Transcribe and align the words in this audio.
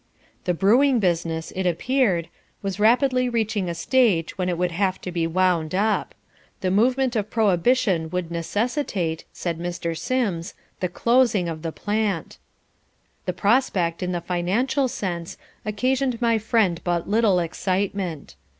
The 0.45 0.55
brewing 0.55 0.97
business, 0.99 1.51
it 1.51 1.67
appeared, 1.67 2.27
was 2.63 2.79
rapidly 2.79 3.29
reaching 3.29 3.69
a 3.69 3.75
stage 3.75 4.35
when 4.35 4.49
it 4.49 4.57
would 4.57 4.71
have 4.71 4.99
to 5.01 5.11
be 5.11 5.27
wound 5.27 5.75
up. 5.75 6.15
The 6.61 6.71
movement 6.71 7.15
of 7.15 7.29
prohibition 7.29 8.09
would 8.09 8.31
necessitate, 8.31 9.25
said 9.31 9.59
Mr. 9.59 9.95
Sims, 9.95 10.55
the 10.79 10.89
closing 10.89 11.47
of 11.47 11.61
the 11.61 11.71
plant. 11.71 12.39
The 13.27 13.33
prospect, 13.33 14.01
in 14.01 14.11
the 14.11 14.21
financial 14.21 14.87
sense, 14.87 15.37
occasioned 15.65 16.19
my 16.19 16.39
friend 16.39 16.81
but 16.83 17.07
little 17.07 17.37
excitement. 17.39 18.35